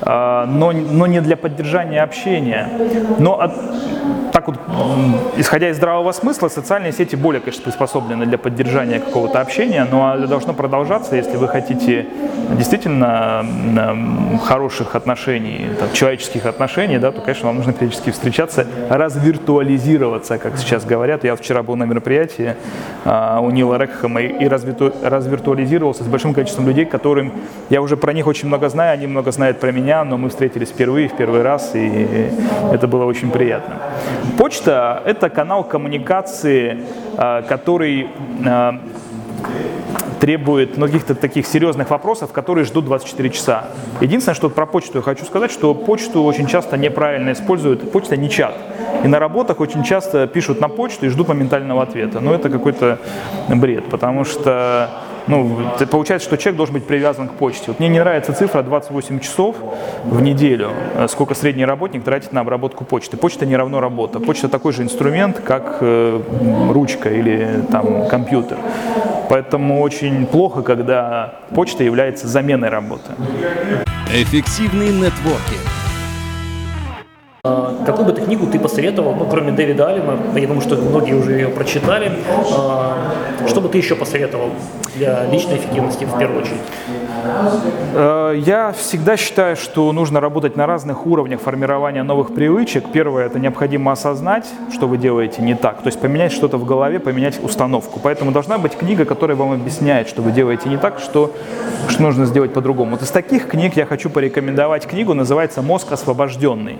но, 0.07 0.71
но 0.71 1.05
не 1.05 1.21
для 1.21 1.35
поддержания 1.35 2.01
общения. 2.01 2.69
Но 3.19 3.39
от, 3.41 3.51
так 4.31 4.47
вот, 4.47 4.57
исходя 5.35 5.69
из 5.69 5.77
здравого 5.77 6.11
смысла, 6.11 6.47
социальные 6.47 6.91
сети 6.93 7.15
более, 7.15 7.41
конечно, 7.41 7.63
приспособлены 7.63 8.25
для 8.25 8.37
поддержания 8.37 8.99
какого-то 8.99 9.41
общения, 9.41 9.85
но 9.89 10.15
это 10.15 10.27
должно 10.27 10.53
продолжаться, 10.53 11.15
если 11.15 11.37
вы 11.37 11.47
хотите 11.47 12.05
действительно 12.55 13.45
хороших 14.43 14.95
отношений, 14.95 15.67
там, 15.79 15.91
человеческих 15.93 16.45
отношений, 16.45 16.99
да, 16.99 17.11
то, 17.11 17.21
конечно, 17.21 17.47
вам 17.47 17.57
нужно 17.57 17.73
периодически 17.73 18.11
встречаться, 18.11 18.67
развиртуализироваться, 18.89 20.37
как 20.37 20.57
сейчас 20.57 20.85
говорят. 20.85 21.23
Я 21.23 21.35
вчера 21.35 21.63
был 21.63 21.75
на 21.75 21.83
мероприятии 21.83 22.55
а, 23.05 23.39
у 23.41 23.49
Нила 23.49 23.77
Рекхэма 23.77 24.21
и, 24.21 24.45
и 24.45 24.47
развирту, 24.47 24.93
развиртуализировался 25.01 26.03
с 26.03 26.07
большим 26.07 26.33
количеством 26.33 26.67
людей, 26.67 26.85
которым 26.85 27.33
я 27.69 27.81
уже 27.81 27.97
про 27.97 28.13
них 28.13 28.27
очень 28.27 28.47
много 28.47 28.69
знаю, 28.69 28.93
они 28.93 29.07
много 29.07 29.31
знают 29.31 29.59
про 29.59 29.71
меня, 29.71 29.96
но 30.03 30.17
мы 30.17 30.29
встретились 30.29 30.69
впервые, 30.69 31.07
в 31.07 31.15
первый 31.15 31.41
раз, 31.41 31.71
и 31.73 32.07
это 32.71 32.87
было 32.87 33.05
очень 33.05 33.31
приятно. 33.31 33.77
Почта– 34.37 35.01
это 35.05 35.29
канал 35.29 35.63
коммуникации, 35.63 36.83
а, 37.17 37.41
который 37.41 38.07
а, 38.45 38.79
требует 40.19 40.77
ну, 40.77 40.85
каких-то 40.85 41.15
таких 41.15 41.45
серьезных 41.47 41.89
вопросов, 41.89 42.31
которые 42.31 42.65
ждут 42.65 42.85
24 42.85 43.29
часа. 43.29 43.65
Единственное, 44.01 44.35
что 44.35 44.49
про 44.49 44.65
почту 44.65 44.97
я 44.97 45.01
хочу 45.01 45.25
сказать, 45.25 45.51
что 45.51 45.73
почту 45.73 46.23
очень 46.23 46.47
часто 46.47 46.77
неправильно 46.77 47.31
используют. 47.31 47.91
Почта 47.91 48.17
не 48.17 48.29
чат. 48.29 48.55
И 49.03 49.07
на 49.07 49.19
работах 49.19 49.59
очень 49.59 49.83
часто 49.83 50.27
пишут 50.27 50.59
на 50.59 50.69
почту 50.69 51.05
и 51.05 51.09
ждут 51.09 51.27
моментального 51.27 51.83
ответа. 51.83 52.19
Но 52.19 52.33
это 52.33 52.49
какой-то 52.49 52.99
бред, 53.47 53.85
потому 53.89 54.25
что 54.25 54.89
ну, 55.27 55.59
получается, 55.91 56.27
что 56.27 56.37
человек 56.37 56.57
должен 56.57 56.73
быть 56.73 56.85
привязан 56.85 57.27
к 57.27 57.33
почте. 57.33 57.65
Вот 57.67 57.79
мне 57.79 57.89
не 57.89 57.99
нравится 57.99 58.33
цифра 58.33 58.61
28 58.61 59.19
часов 59.19 59.55
в 60.05 60.21
неделю, 60.21 60.71
э, 60.95 61.07
сколько 61.07 61.35
средний 61.35 61.65
работник 61.65 62.03
тратит 62.03 62.31
на 62.31 62.41
обработку 62.41 62.85
почты. 62.85 63.17
Почта 63.17 63.45
не 63.45 63.55
равно 63.55 63.79
работа. 63.79 64.19
Почта 64.19 64.47
такой 64.47 64.73
же 64.73 64.83
инструмент, 64.83 65.39
как 65.39 65.77
э, 65.81 66.21
ручка 66.69 67.09
или 67.09 67.63
там 67.71 68.07
компьютер. 68.07 68.57
Поэтому 69.29 69.81
очень 69.81 70.25
плохо, 70.25 70.61
когда 70.61 71.35
почта 71.53 71.83
является 71.83 72.27
заменой 72.27 72.69
работы. 72.69 73.11
Эффективный 74.13 74.89
нетворкинг. 74.89 75.76
А, 77.47 77.73
какую 77.85 78.05
бы 78.05 78.11
ты 78.11 78.21
книгу 78.21 78.45
ты 78.47 78.59
посоветовал, 78.59 79.15
ну, 79.15 79.25
кроме 79.25 79.53
Дэвида 79.53 79.87
Аллена, 79.87 80.17
я 80.35 80.47
думаю, 80.47 80.61
что 80.61 80.75
многие 80.75 81.13
уже 81.13 81.31
ее 81.33 81.47
прочитали, 81.47 82.11
а, 82.51 83.13
что 83.47 83.61
бы 83.61 83.69
ты 83.69 83.77
еще 83.77 83.95
посоветовал 83.95 84.49
для 84.95 85.25
личной 85.31 85.55
эффективности 85.55 86.03
в 86.03 86.17
первую 86.19 86.41
очередь? 86.41 86.61
Э, 87.93 88.33
я 88.37 88.71
всегда 88.71 89.17
считаю, 89.17 89.55
что 89.55 89.91
нужно 89.91 90.19
работать 90.19 90.55
на 90.55 90.65
разных 90.65 91.05
уровнях 91.05 91.41
формирования 91.41 92.03
новых 92.03 92.33
привычек. 92.33 92.85
Первое– 92.91 93.25
это 93.27 93.39
необходимо 93.39 93.91
осознать, 93.91 94.45
что 94.71 94.87
вы 94.87 94.97
делаете 94.97 95.41
не 95.41 95.55
так, 95.55 95.81
то 95.81 95.87
есть 95.87 95.99
поменять 95.99 96.31
что-то 96.31 96.57
в 96.57 96.65
голове, 96.65 96.99
поменять 96.99 97.43
установку. 97.43 97.99
Поэтому 98.01 98.31
должна 98.31 98.57
быть 98.57 98.75
книга, 98.75 99.05
которая 99.05 99.37
вам 99.37 99.53
объясняет, 99.53 100.07
что 100.07 100.21
вы 100.21 100.31
делаете 100.31 100.69
не 100.69 100.77
так, 100.77 100.99
что, 100.99 101.33
что 101.89 102.01
нужно 102.01 102.25
сделать 102.25 102.53
по-другому. 102.53 102.91
Вот 102.91 103.01
из 103.01 103.11
таких 103.11 103.47
книг 103.47 103.75
я 103.75 103.85
хочу 103.85 104.09
порекомендовать 104.09 104.87
книгу, 104.87 105.13
называется 105.13 105.61
«Мозг 105.61 105.91
освобожденный» 105.91 106.77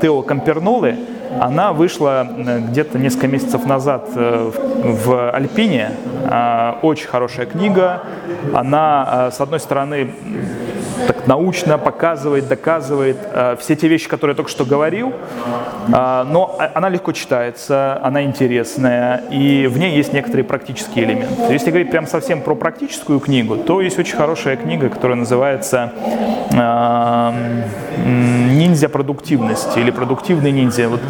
Тео 0.00 0.22
Кампернолы. 0.22 0.96
Она 1.40 1.72
вышла 1.72 2.26
э, 2.26 2.60
где-то 2.60 2.98
несколько 2.98 3.28
месяцев 3.28 3.66
назад 3.66 4.08
э, 4.14 4.50
в 4.84 5.30
Альпине. 5.30 5.90
Очень 6.82 7.08
хорошая 7.08 7.46
книга. 7.46 8.02
Она, 8.54 9.30
с 9.30 9.40
одной 9.40 9.60
стороны, 9.60 10.10
так 11.06 11.26
научно 11.26 11.78
показывает, 11.78 12.48
доказывает 12.48 13.16
э, 13.32 13.56
все 13.60 13.76
те 13.76 13.88
вещи, 13.88 14.08
которые 14.08 14.32
я 14.32 14.36
только 14.36 14.50
что 14.50 14.64
говорил, 14.64 15.12
э, 15.88 16.24
но 16.28 16.58
она 16.74 16.88
легко 16.88 17.12
читается, 17.12 18.00
она 18.02 18.24
интересная, 18.24 19.24
и 19.30 19.66
в 19.66 19.78
ней 19.78 19.96
есть 19.96 20.12
некоторые 20.12 20.44
практические 20.44 21.04
элементы. 21.04 21.52
Если 21.52 21.70
говорить 21.70 21.90
прям 21.90 22.06
совсем 22.06 22.40
про 22.42 22.54
практическую 22.54 23.20
книгу, 23.20 23.56
то 23.56 23.80
есть 23.80 23.98
очень 23.98 24.16
хорошая 24.16 24.56
книга, 24.56 24.88
которая 24.88 25.16
называется 25.16 25.92
э, 26.52 27.32
«Ниндзя 28.50 28.88
продуктивности» 28.88 29.78
или 29.78 29.90
«Продуктивный 29.90 30.52
ниндзя». 30.52 30.88
Вот, 30.88 31.00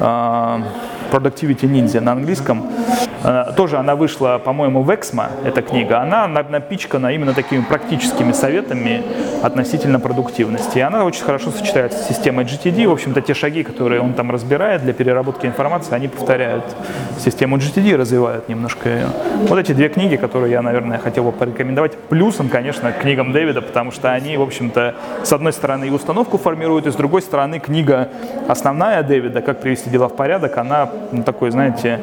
э, 0.00 0.62
Productivity 1.10 1.66
Ninja 1.66 2.00
на 2.00 2.12
английском. 2.12 2.66
Э, 3.24 3.52
тоже 3.56 3.78
она 3.78 3.96
вышла, 3.96 4.40
по-моему, 4.42 4.82
в 4.82 4.94
Эксмо, 4.94 5.30
эта 5.44 5.62
книга. 5.62 6.00
Она 6.00 6.28
напичкана 6.28 7.08
именно 7.08 7.34
такими 7.34 7.62
практическими 7.62 8.32
советами 8.32 9.02
относительно 9.42 10.00
продуктивности. 10.00 10.78
И 10.78 10.80
она 10.80 11.04
очень 11.04 11.24
хорошо 11.24 11.50
сочетается 11.50 11.98
с 11.98 12.08
системой 12.08 12.44
GTD. 12.44 12.86
В 12.86 12.92
общем-то, 12.92 13.20
те 13.20 13.34
шаги, 13.34 13.62
которые 13.62 14.00
он 14.00 14.14
там 14.14 14.30
разбирает 14.30 14.82
для 14.82 14.92
переработки 14.92 15.46
информации, 15.46 15.94
они 15.94 16.08
повторяют 16.08 16.64
систему 17.18 17.56
GTD 17.56 17.96
развивают 17.96 18.48
немножко 18.48 18.88
ее. 18.88 19.06
Вот 19.48 19.58
эти 19.58 19.72
две 19.72 19.88
книги, 19.88 20.16
которые 20.16 20.52
я, 20.52 20.62
наверное, 20.62 20.98
хотел 20.98 21.24
бы 21.24 21.32
порекомендовать. 21.32 21.96
Плюсом, 21.96 22.48
конечно, 22.48 22.92
к 22.92 23.00
книгам 23.00 23.32
Дэвида, 23.32 23.62
потому 23.62 23.90
что 23.90 24.12
они, 24.12 24.36
в 24.36 24.42
общем-то, 24.42 24.94
с 25.24 25.32
одной 25.32 25.52
стороны 25.52 25.86
и 25.86 25.90
установку 25.90 26.38
формируют, 26.38 26.86
и 26.86 26.90
с 26.90 26.94
другой 26.94 27.22
стороны 27.22 27.58
книга 27.58 28.08
основная 28.46 29.02
Дэвида 29.02 29.42
«Как 29.42 29.60
привести 29.60 29.90
дела 29.90 30.08
в 30.08 30.16
порядок», 30.16 30.56
она 30.58 30.88
такой, 31.24 31.50
знаете, 31.50 32.00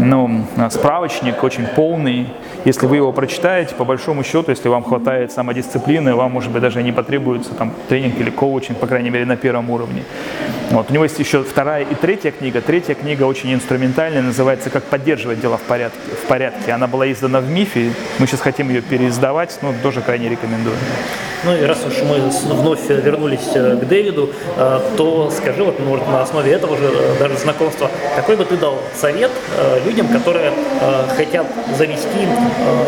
ну, 0.00 0.46
справочник 0.70 1.42
очень 1.42 1.66
полный. 1.66 2.28
Если 2.64 2.86
вы 2.86 2.96
его 2.96 3.12
прочитаете, 3.12 3.74
по 3.74 3.84
большому 3.84 4.24
счету, 4.24 4.50
если 4.50 4.68
вам 4.68 4.82
хватает 4.82 5.30
самодисциплины, 5.30 6.14
вам, 6.14 6.32
может 6.32 6.50
быть, 6.50 6.62
даже 6.62 6.82
не 6.82 6.92
потребуется 6.92 7.54
там, 7.54 7.72
тренинг 7.88 8.18
или 8.18 8.30
коучинг, 8.30 8.78
по 8.78 8.86
крайней 8.86 9.10
мере, 9.10 9.24
на 9.24 9.36
первом 9.36 9.70
уровне. 9.70 10.02
Вот. 10.70 10.90
У 10.90 10.92
него 10.92 11.04
есть 11.04 11.18
еще 11.18 11.44
вторая 11.44 11.84
и 11.84 11.94
третья 11.94 12.32
книга. 12.32 12.60
Третья 12.60 12.94
книга 12.94 13.22
очень 13.22 13.54
инструментальная, 13.54 14.22
называется 14.22 14.70
«Как 14.70 14.82
поддерживать 14.84 15.40
дела 15.40 15.58
в 15.58 15.62
порядке». 15.62 15.98
В 16.24 16.26
порядке. 16.26 16.72
Она 16.72 16.88
была 16.88 17.10
издана 17.10 17.40
в 17.40 17.48
МИФе, 17.48 17.92
мы 18.18 18.26
сейчас 18.26 18.40
хотим 18.40 18.68
ее 18.68 18.82
переиздавать, 18.82 19.58
но 19.62 19.72
тоже 19.82 20.00
крайне 20.00 20.28
рекомендую. 20.28 20.76
Ну 21.44 21.54
и 21.54 21.62
раз 21.62 21.78
уж 21.86 21.94
мы 22.02 22.18
вновь 22.54 22.88
вернулись 22.88 23.48
э, 23.54 23.76
к 23.76 23.86
Дэвиду, 23.86 24.30
э, 24.56 24.80
то 24.96 25.30
скажи 25.30 25.62
вот 25.62 25.78
ну, 25.78 25.96
на 26.10 26.22
основе 26.22 26.52
этого 26.52 26.76
же 26.76 26.84
э, 26.84 27.18
даже 27.20 27.36
знакомства, 27.36 27.90
какой 28.16 28.36
бы 28.36 28.44
ты 28.44 28.56
дал 28.56 28.78
совет 28.94 29.30
людям, 29.84 30.08
которые 30.08 30.52
хотят 31.16 31.46
завести 31.76 32.26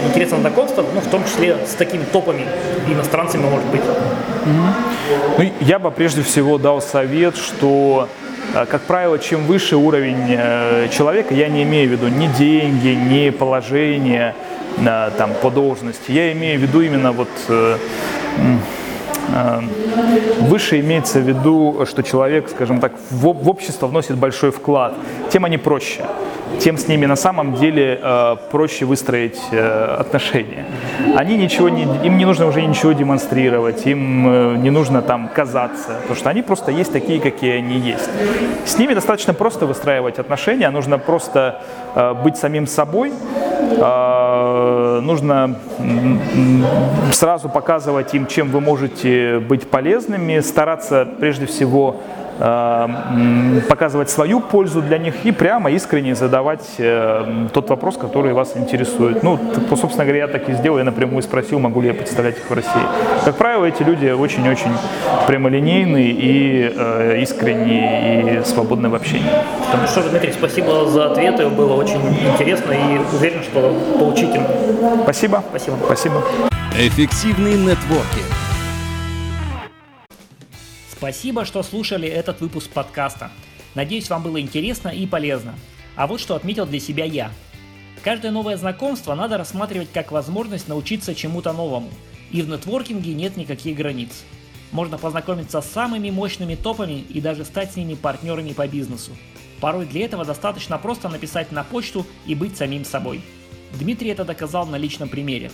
интересное 0.08 0.40
знакомство, 0.40 0.84
ну, 0.94 1.00
в 1.00 1.06
том 1.08 1.24
числе 1.24 1.56
с 1.66 1.74
такими 1.74 2.04
топами 2.04 2.46
иностранцами, 2.88 3.42
может 3.42 3.66
быть? 3.68 3.82
Ну, 4.46 5.50
я 5.60 5.78
бы 5.78 5.90
прежде 5.90 6.22
всего 6.22 6.58
дал 6.58 6.80
совет, 6.80 7.36
что 7.36 8.08
как 8.54 8.82
правило, 8.82 9.18
чем 9.18 9.44
выше 9.46 9.76
уровень 9.76 10.90
человека, 10.90 11.34
я 11.34 11.48
не 11.48 11.62
имею 11.64 11.88
в 11.88 11.92
виду 11.92 12.08
ни 12.08 12.26
деньги, 12.26 12.88
ни 12.88 13.30
положение 13.30 14.34
там, 14.84 15.32
по 15.42 15.50
должности, 15.50 16.10
я 16.12 16.32
имею 16.32 16.58
в 16.58 16.62
виду 16.62 16.80
именно 16.80 17.12
вот 17.12 17.28
выше 20.40 20.80
имеется 20.80 21.20
в 21.20 21.28
виду, 21.28 21.84
что 21.86 22.02
человек, 22.02 22.48
скажем 22.48 22.80
так, 22.80 22.92
в, 23.10 23.32
в 23.32 23.48
общество 23.48 23.86
вносит 23.86 24.16
большой 24.16 24.50
вклад, 24.50 24.94
тем 25.30 25.44
они 25.44 25.58
проще 25.58 26.02
тем 26.58 26.76
с 26.76 26.88
ними 26.88 27.06
на 27.06 27.16
самом 27.16 27.54
деле 27.54 27.98
э, 28.02 28.36
проще 28.50 28.84
выстроить 28.84 29.38
э, 29.52 29.96
отношения. 30.00 30.64
Они 31.16 31.36
ничего 31.36 31.68
не, 31.68 31.82
им 31.82 32.18
не 32.18 32.24
нужно 32.24 32.46
уже 32.46 32.62
ничего 32.62 32.92
демонстрировать, 32.92 33.86
им 33.86 34.26
э, 34.28 34.56
не 34.56 34.70
нужно 34.70 35.02
там 35.02 35.28
казаться, 35.28 35.96
потому 36.02 36.16
что 36.16 36.30
они 36.30 36.42
просто 36.42 36.72
есть 36.72 36.92
такие, 36.92 37.20
какие 37.20 37.58
они 37.58 37.78
есть. 37.78 38.08
С 38.66 38.78
ними 38.78 38.94
достаточно 38.94 39.34
просто 39.34 39.66
выстраивать 39.66 40.18
отношения, 40.18 40.70
нужно 40.70 40.98
просто 40.98 41.60
быть 42.24 42.36
самим 42.36 42.66
собой, 42.66 43.12
э, 43.12 44.17
нужно 45.02 45.56
сразу 47.12 47.48
показывать 47.48 48.14
им, 48.14 48.26
чем 48.26 48.50
вы 48.50 48.60
можете 48.60 49.38
быть 49.38 49.68
полезными, 49.68 50.40
стараться 50.40 51.06
прежде 51.18 51.46
всего 51.46 51.96
Э, 51.96 52.27
показывать 52.38 54.10
свою 54.10 54.40
пользу 54.40 54.80
для 54.80 54.98
них 54.98 55.24
и 55.24 55.32
прямо 55.32 55.70
искренне 55.70 56.14
задавать 56.14 56.64
э, 56.78 57.48
тот 57.52 57.68
вопрос, 57.68 57.96
который 57.96 58.32
вас 58.32 58.56
интересует. 58.56 59.22
Ну, 59.22 59.38
собственно 59.70 60.04
говоря, 60.04 60.20
я 60.20 60.28
так 60.28 60.48
и 60.48 60.52
сделал, 60.52 60.78
я 60.78 60.84
напрямую 60.84 61.22
спросил, 61.22 61.58
могу 61.58 61.80
ли 61.80 61.88
я 61.88 61.94
представлять 61.94 62.38
их 62.38 62.48
в 62.48 62.54
России. 62.54 62.82
Как 63.24 63.36
правило, 63.36 63.64
эти 63.64 63.82
люди 63.82 64.06
очень-очень 64.06 64.70
прямолинейные 65.26 66.10
и 66.10 66.72
э, 66.76 67.18
искренние 67.22 68.40
и 68.40 68.44
свободны 68.44 68.88
в 68.88 68.94
общении. 68.94 69.30
Ну 69.80 69.86
что 69.88 70.02
ж, 70.02 70.10
Дмитрий, 70.10 70.32
спасибо 70.32 70.88
за 70.88 71.10
ответы, 71.10 71.48
было 71.48 71.74
очень 71.74 72.00
интересно 72.32 72.72
и 72.72 73.16
уверен, 73.16 73.42
что 73.42 73.74
поучительно. 73.98 74.46
Спасибо. 75.02 75.42
Спасибо. 75.50 75.76
Спасибо. 75.84 76.22
Эффективный 76.78 77.54
нетворкинг 77.54 78.47
Спасибо, 80.98 81.44
что 81.44 81.62
слушали 81.62 82.08
этот 82.08 82.40
выпуск 82.40 82.70
подкаста. 82.70 83.30
Надеюсь, 83.76 84.10
вам 84.10 84.24
было 84.24 84.40
интересно 84.40 84.88
и 84.88 85.06
полезно. 85.06 85.54
А 85.94 86.08
вот 86.08 86.18
что 86.20 86.34
отметил 86.34 86.66
для 86.66 86.80
себя 86.80 87.04
я. 87.04 87.30
Каждое 88.02 88.32
новое 88.32 88.56
знакомство 88.56 89.14
надо 89.14 89.38
рассматривать 89.38 89.92
как 89.92 90.10
возможность 90.10 90.66
научиться 90.66 91.14
чему-то 91.14 91.52
новому. 91.52 91.88
И 92.32 92.42
в 92.42 92.48
нетворкинге 92.48 93.14
нет 93.14 93.36
никаких 93.36 93.76
границ. 93.76 94.24
Можно 94.72 94.98
познакомиться 94.98 95.60
с 95.60 95.70
самыми 95.70 96.10
мощными 96.10 96.56
топами 96.56 97.04
и 97.08 97.20
даже 97.20 97.44
стать 97.44 97.74
с 97.74 97.76
ними 97.76 97.94
партнерами 97.94 98.52
по 98.52 98.66
бизнесу. 98.66 99.12
Порой 99.60 99.86
для 99.86 100.04
этого 100.04 100.24
достаточно 100.24 100.78
просто 100.78 101.08
написать 101.08 101.52
на 101.52 101.62
почту 101.62 102.08
и 102.26 102.34
быть 102.34 102.56
самим 102.56 102.84
собой. 102.84 103.22
Дмитрий 103.74 104.10
это 104.10 104.24
доказал 104.24 104.66
на 104.66 104.74
личном 104.74 105.08
примере. 105.08 105.52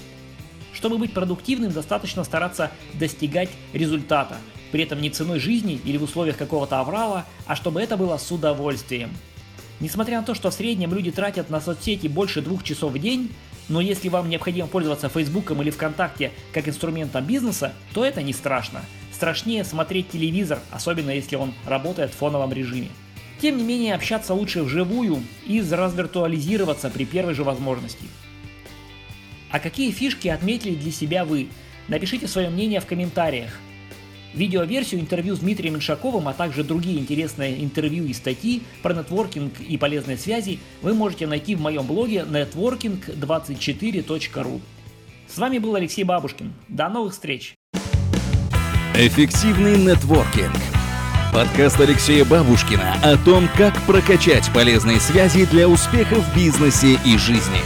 Чтобы 0.73 0.97
быть 0.97 1.13
продуктивным, 1.13 1.71
достаточно 1.71 2.25
стараться 2.25 2.71
достигать 2.95 3.51
результата, 3.75 4.37
при 4.73 4.83
этом 4.83 5.00
не 5.00 5.11
ценой 5.11 5.38
жизни 5.38 5.80
или 5.85 5.97
в 5.97 6.02
условиях 6.02 6.37
какого-то 6.37 6.80
аврала, 6.80 7.26
а 7.47 7.56
чтобы 7.56 7.80
это 7.83 7.97
было 7.97 8.16
с 8.16 8.30
удовольствием. 8.30 9.11
Несмотря 9.80 10.21
на 10.21 10.26
то, 10.26 10.35
что 10.35 10.50
в 10.50 10.54
среднем 10.54 10.94
люди 10.94 11.11
тратят 11.11 11.50
на 11.50 11.61
соцсети 11.61 12.06
больше 12.06 12.42
двух 12.42 12.62
часов 12.62 12.92
в 12.92 12.99
день, 12.99 13.30
но 13.68 13.80
если 13.80 14.09
вам 14.09 14.28
необходимо 14.28 14.68
пользоваться 14.68 15.09
Фейсбуком 15.09 15.62
или 15.62 15.71
ВКонтакте 15.71 16.33
как 16.52 16.68
инструментом 16.68 17.25
бизнеса, 17.25 17.73
то 17.92 18.04
это 18.04 18.23
не 18.23 18.33
страшно. 18.33 18.83
Страшнее 19.12 19.64
смотреть 19.64 20.11
телевизор, 20.11 20.61
особенно 20.71 21.11
если 21.11 21.37
он 21.37 21.54
работает 21.66 22.11
в 22.11 22.16
фоновом 22.16 22.52
режиме. 22.52 22.88
Тем 23.40 23.56
не 23.56 23.64
менее, 23.64 23.94
общаться 23.94 24.35
лучше 24.35 24.62
вживую 24.62 25.23
и 25.47 25.61
развиртуализироваться 25.61 26.90
при 26.90 27.04
первой 27.04 27.35
же 27.35 27.44
возможности. 27.44 28.04
А 29.50 29.61
какие 29.61 29.90
фишки 29.92 30.28
отметили 30.28 30.75
для 30.75 30.92
себя 30.92 31.25
вы? 31.25 31.49
Напишите 31.88 32.26
свое 32.26 32.50
мнение 32.50 32.80
в 32.80 32.87
комментариях. 32.87 33.61
Видеоверсию 34.35 35.00
интервью 35.00 35.37
с 35.37 35.38
Дмитрием 35.38 35.76
Иншаковым, 35.76 36.26
а 36.29 36.33
также 36.33 36.64
другие 36.64 36.99
интересные 36.99 37.62
интервью 37.62 38.05
и 38.05 38.12
статьи 38.12 38.62
про 38.83 38.93
нетворкинг 38.93 39.61
и 39.61 39.79
полезные 39.79 40.17
связи 40.17 40.59
вы 40.83 40.95
можете 40.95 41.29
найти 41.29 41.55
в 41.55 41.61
моем 41.61 41.87
блоге 41.87 42.26
networking24.ru. 42.29 44.61
С 45.29 45.38
вами 45.38 45.59
был 45.59 45.76
Алексей 45.76 46.03
Бабушкин. 46.05 46.53
До 46.69 46.88
новых 46.88 47.12
встреч! 47.12 47.55
Эффективный 48.97 49.79
нетворкинг. 49.79 50.57
Подкаст 51.33 51.81
Алексея 51.81 52.25
Бабушкина 52.25 52.95
о 53.03 53.17
том, 53.17 53.49
как 53.57 53.81
прокачать 53.87 54.49
полезные 54.55 55.00
связи 55.00 55.47
для 55.47 55.69
успеха 55.69 56.14
в 56.14 56.37
бизнесе 56.37 56.97
и 57.05 57.19
жизни. 57.19 57.59